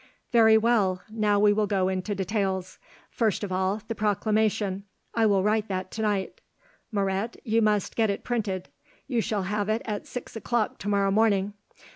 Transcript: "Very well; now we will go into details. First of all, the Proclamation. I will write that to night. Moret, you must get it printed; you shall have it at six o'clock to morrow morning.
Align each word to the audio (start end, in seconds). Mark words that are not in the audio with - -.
"Very 0.31 0.57
well; 0.57 1.03
now 1.11 1.39
we 1.39 1.53
will 1.53 1.67
go 1.67 1.87
into 1.87 2.15
details. 2.15 2.79
First 3.11 3.43
of 3.43 3.51
all, 3.51 3.83
the 3.87 3.93
Proclamation. 3.93 4.83
I 5.13 5.27
will 5.27 5.43
write 5.43 5.67
that 5.67 5.91
to 5.91 6.01
night. 6.01 6.41
Moret, 6.91 7.37
you 7.43 7.61
must 7.61 7.95
get 7.95 8.09
it 8.09 8.23
printed; 8.23 8.69
you 9.05 9.21
shall 9.21 9.43
have 9.43 9.69
it 9.69 9.83
at 9.85 10.07
six 10.07 10.35
o'clock 10.35 10.79
to 10.79 10.89
morrow 10.89 11.11
morning. 11.11 11.53